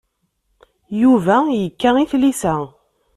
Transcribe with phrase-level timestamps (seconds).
[1.01, 2.55] Yuba yekka i tlisa.